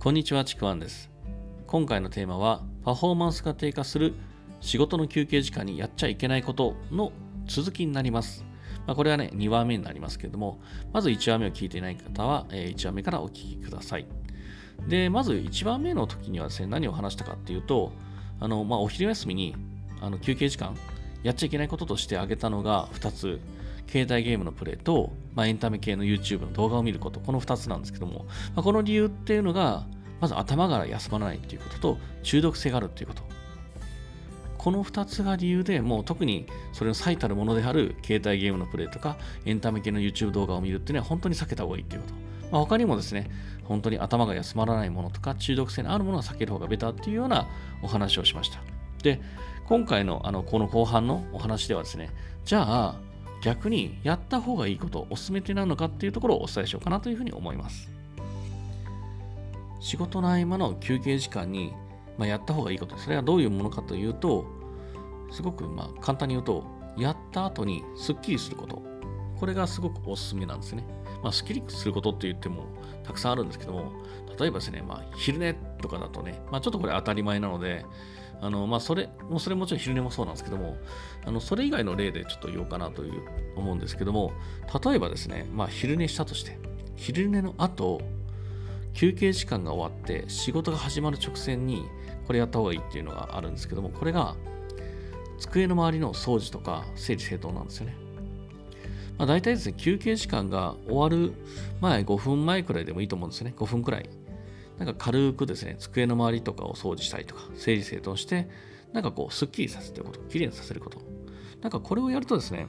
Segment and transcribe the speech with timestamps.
[0.00, 1.10] こんにちは、ちくわんです。
[1.66, 4.14] 今回のテーマは、パフォーマンスが低下する
[4.62, 7.12] 仕事の休憩時間にやっちゃいけないことの
[7.44, 8.42] 続きになります。
[8.86, 10.58] まあ、これはね、2話目になりますけれども、
[10.94, 14.06] まず1話目を聞いていない方は、え1話目からお聞きください。
[14.88, 17.92] で、まず1番目の時にはですね、何を話したかっていうと、
[18.40, 19.54] あの、まあ、お昼休みに
[20.00, 20.78] あの休憩時間、
[21.22, 23.38] やっちゃいけないこととして挙げたのが2つ。
[23.90, 29.86] 携帯ゲームのプレイと、まあ、エンタメ系の YouTube の動画を見ること、この2つなんですけども、まあ、この理由っていうのが、
[30.20, 33.22] まず頭が休まらないっていうことと、中毒性があるっていうこと。
[34.58, 39.16] この2つが理由でもう特にそれの最たるものである携帯ゲームのプレイとか
[39.46, 42.14] エンタメ系の YouTube 動画を見るっていうのは本当に避けた方がいいっていうこと。
[42.52, 43.30] まあ、他にもですね、
[43.64, 47.48] 本当に頭が休まらないものとか中毒性のあるものは避ける方がベターっていうような
[47.82, 48.60] お話をしました。
[49.02, 49.22] で、
[49.64, 52.10] 今回のあのこの後半のお話ではですね、
[52.44, 53.00] じゃあ
[53.42, 57.90] 逆にやった方がいいこと、おすすめって何のかっていうところをお伝えしようかなというふうに思います。
[59.80, 61.72] 仕事の合間の休憩時間に、
[62.18, 64.44] まあ、やった方がいいこと、それはどういうものかというと、
[65.30, 66.64] すごくまあ簡単に言うと、
[66.98, 68.82] やった後にスッキリすること。
[69.38, 70.84] これがすごくおすすめなんですね。
[71.22, 72.66] まあ、スッキリすることって言っても
[73.04, 73.92] たくさんあるんですけども、
[74.38, 77.86] 例えばですね、まあ、昼寝とかだとね、まあ、ちょっとこれ当たり前なので、
[78.42, 80.78] あのまあ、それもそれもちろん昼寝もそうなんですけども、
[81.26, 83.22] あのそれ以外の例でちょっと言おうかなという
[83.56, 84.32] 思うんですけども、
[84.84, 86.58] 例えばですね、まあ、昼寝したとして、
[86.96, 88.00] 昼寝の後、
[88.94, 91.84] 休憩時間が終わって仕事が始まる直前に
[92.26, 94.34] これやった方がいいっていうのがあるんですけども、これが
[95.38, 97.96] 机の周りの掃除とか整理整頓なんですよね。
[99.18, 101.34] まあ、大体ですね、休憩時間が終わる
[101.82, 103.54] 前、5分前くらいでもいいと思うんですよね。
[103.56, 104.08] 5分くらい。
[104.80, 108.48] なんか軽くですね、机の周りとかを掃除したりとか、整理整頓して、
[108.94, 111.02] なんかこう、すっきりさせてること、きれいにさせること。
[111.60, 112.66] なんかこれをやるとですね、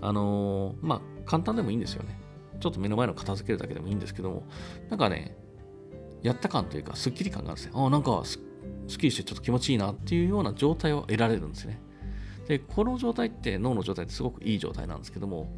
[0.00, 2.18] あのー、まあ、簡単でもいいんですよね。
[2.58, 4.44] ちょっと目の前の片付けるだけでもいいんですけども、
[4.88, 5.36] なんかね、
[6.22, 7.72] やった感というか、すっきり感があるんですね。
[7.74, 8.40] ああ、なんかす、
[8.88, 11.82] すっきりしてちょっと気持ちいいなっていうような状態を得られるんですね。
[12.48, 15.52] で、この状態って脳の状態ってすごくいい状態なんですけども、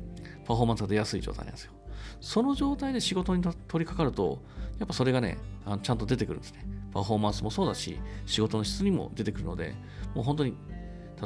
[0.44, 1.72] パフォーマンスが出やすい状態なんですよ。
[2.20, 4.42] その状態で仕事に取り掛かると、
[4.78, 6.66] やっぱそれがね、あのちゃんと出てくるんですね。
[6.92, 9.74] パフォーマンスもそうだし、仕事の質にも出てくるので、
[10.14, 10.54] もう本当に、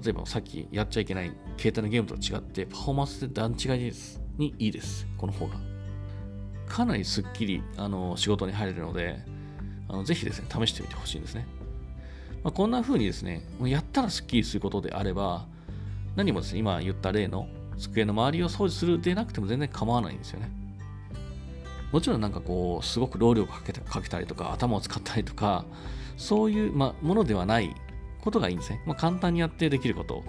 [0.02, 4.20] 例えばさっきやっちゃいけない携帯のゲームと違って、パフォーマンスで段違いです。
[4.38, 5.06] にいいです。
[5.16, 5.54] この方が。
[6.68, 9.18] かなりすっきりあの仕事に入れるので、
[9.88, 11.46] あのぜひですね、試してみてほしいんですね。
[12.44, 15.46] まあ、こんな風にですね、やったらすっきりすることであれば、
[16.14, 17.48] 何もですね、今言った例の
[17.78, 20.50] 机の周りを掃除するでなくても全然構わないんですよね。
[21.92, 25.64] もちろんなんかこう、すごく労力かけたかけたりとか、頭を使ったりとか、
[26.16, 27.74] そういう、まあ、ものではない
[28.20, 28.82] ことがいいんですね。
[28.86, 30.24] まあ、簡単にやってできること。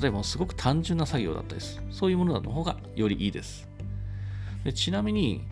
[0.00, 1.82] 例えばすごく単純な作業だったりす。
[1.90, 3.68] そういうものの方がよりいいです。
[4.64, 5.42] でちなみに、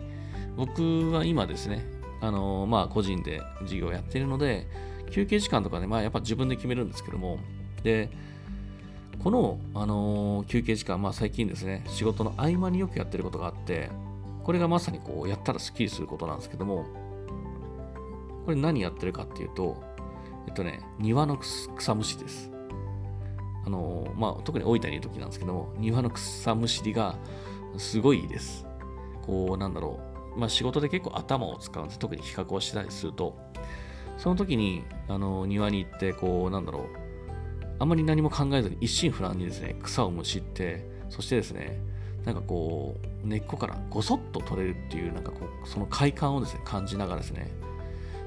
[0.55, 1.83] 僕は今ですね、
[2.21, 4.67] あのまあ個人で事業をやっているので、
[5.09, 7.39] 休憩時間とかね、まあやっぱ自分で決めるんですけども、
[7.83, 8.09] で、
[9.23, 13.89] この、あのー、休憩時間、まあ最近ですね、仕事の合間によくやってることがあって、
[14.43, 16.85] これがまさにこう、やったらスッキリすることなんですけども、
[18.45, 19.81] これ何やってるかっていうと、
[20.47, 22.51] えっとね、庭の草むしりです。
[23.65, 27.17] あの、まあ特に大分にいる時なんですけども、庭の草むしりが
[27.77, 28.65] すごいいいです。
[29.21, 29.99] こう、なんだろ
[30.35, 31.99] う、まあ仕事で結構頭を使うんです。
[31.99, 33.37] 特に比較をしたりすると、
[34.17, 36.83] その時に、あの、庭に行って、こう、なんだろう、
[37.79, 41.81] あんまり何も考えずに一心不乱にですね、草をむしって、そしてですね、
[42.25, 47.49] なんかこう、根っこからごそっと取れるっていう、なんかこう、その快感をですね、感じながらですね。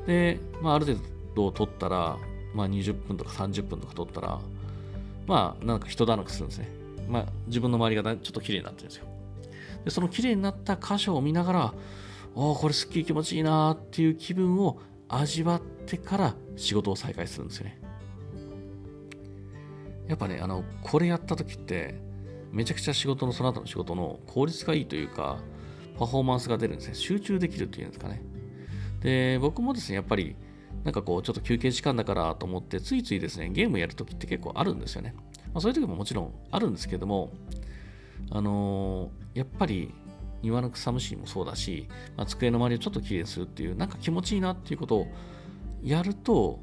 [0.06, 0.99] で、まあ、ある程
[1.34, 2.19] 度取ったら、
[2.54, 4.41] まあ、20分とか30分とか取ったら、
[5.27, 6.69] まあ、なんか一段落するんですね。
[7.09, 9.06] まあ、自分の周りがちょっと綺麗になってるんですよ。
[9.84, 11.75] で、その綺麗になった箇所を見ながら、
[12.34, 17.81] おお、これすっきり気持ちいいなーっていう気分を味わってから仕事を再開するんですよね。
[20.09, 21.94] やっぱね、あの、これやった時って、
[22.54, 25.39] めちゃくちゃ仕事の、その後の仕事の効率がいいというか、
[25.98, 26.95] パフォーマンスが出るんですね。
[26.95, 28.22] 集中できるっていうんですかね。
[29.01, 30.36] で、僕もですね、やっぱり、
[30.84, 35.15] なんかこう、ちょっと休憩時間だからと思って、ついついですね、ゲームやるときって結構あるんですよね。
[35.53, 37.33] まあ、そういう時ももちろんあるんですけども、
[38.30, 39.92] あのー、やっぱり、
[40.42, 45.07] 庭の草むしりもそうだし、まあ、机の周りをちょっときれいにするっていう、なんか気持ちいいなっていうことを
[45.83, 46.60] やると、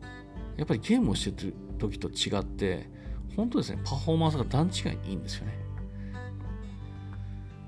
[0.56, 2.90] やっぱりゲームをしてる時と違って、
[3.36, 5.61] 本当ですね、パフォーマンスが段違いにいいんですよね。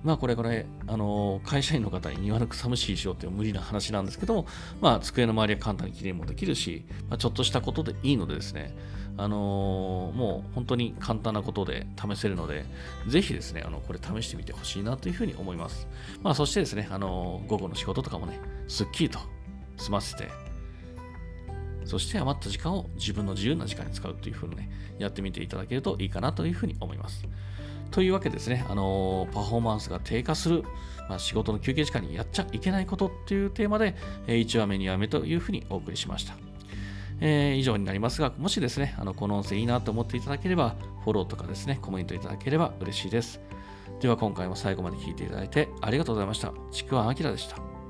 [0.04, 4.48] まあこれこれ、あの会社員の方に庭の草むしりしようっていう無理な話なんですけども、
[4.82, 8.76] まあ机の周りは簡単にきれいもできるし、まあ、ちょっとしたことでいいのでですね、
[9.16, 12.66] あのー、もう本当に簡単なことで試せるので、
[13.08, 15.88] ぜひですね、あのこれ試してみてほしいなというふうに思います。
[16.22, 19.20] まあそしてですね、あのー、午後の仕事とかもね、すっきりと
[19.78, 20.30] 済ませて、
[21.86, 24.70] そして余った時間を自分の自由な時間に使うというふうにね、
[25.00, 27.26] やってみていただけるといいかなというふうに思います。
[27.94, 30.64] というわけですね、あのパフォーマンスが低下する、
[31.08, 33.96] まあ、仕事の休憩時間にやっちゃいけないことっていうテーマで、
[34.26, 36.34] え1話目、2話目というふうにお送りしました。
[37.22, 43.40] えー、以上になりますが、もしですね、あのこの音声いいなと思っていただければ、フォローとかですね、コメントいただければ嬉しいです。
[44.00, 46.52] では今回も最後まで聴いていただいてありがとうございました。
[46.72, 47.83] ちくわあきらでした。